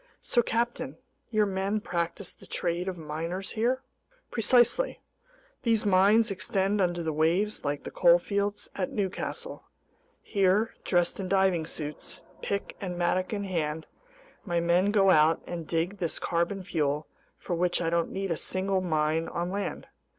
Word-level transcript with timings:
"So, 0.19 0.41
captain, 0.41 0.97
your 1.29 1.45
men 1.45 1.79
practice 1.79 2.33
the 2.33 2.47
trade 2.47 2.87
of 2.87 2.97
miners 2.97 3.51
here?" 3.51 3.83
"Precisely. 4.31 4.99
These 5.61 5.85
mines 5.85 6.31
extend 6.31 6.81
under 6.81 7.03
the 7.03 7.13
waves 7.13 7.63
like 7.63 7.83
the 7.83 7.91
coalfields 7.91 8.67
at 8.73 8.89
Newcastle. 8.91 9.63
Here, 10.23 10.73
dressed 10.83 11.19
in 11.19 11.27
diving 11.29 11.67
suits, 11.67 12.19
pick 12.41 12.75
and 12.81 12.97
mattock 12.97 13.31
in 13.31 13.43
hand, 13.43 13.85
my 14.43 14.59
men 14.59 14.89
go 14.89 15.11
out 15.11 15.39
and 15.45 15.67
dig 15.67 15.99
this 15.99 16.17
carbon 16.17 16.63
fuel 16.63 17.05
for 17.37 17.53
which 17.55 17.79
I 17.79 17.91
don't 17.91 18.09
need 18.09 18.31
a 18.31 18.35
single 18.37 18.81
mine 18.81 19.27
on 19.27 19.51
land. 19.51 19.85